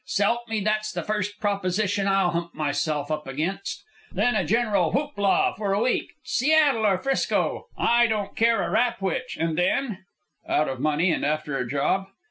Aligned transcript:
S'help 0.07 0.47
me, 0.47 0.61
that's 0.61 0.91
the 0.91 1.03
first 1.03 1.39
proposition 1.39 2.07
I'll 2.07 2.31
hump 2.31 2.55
myself 2.55 3.11
up 3.11 3.27
against. 3.27 3.83
Then 4.11 4.33
a 4.35 4.43
general 4.43 4.91
whoop 4.91 5.11
la! 5.15 5.53
for 5.53 5.73
a 5.73 5.83
week 5.83 6.13
Seattle 6.23 6.87
or 6.87 6.97
'Frisco, 6.97 7.67
I 7.77 8.07
don't 8.07 8.35
care 8.35 8.63
a 8.63 8.71
rap 8.71 8.99
which, 8.99 9.37
and 9.39 9.55
then" 9.55 10.03
"Out 10.47 10.67
of 10.67 10.79
money 10.79 11.11
and 11.11 11.23
after 11.23 11.55
a 11.59 11.67
job." 11.67 12.07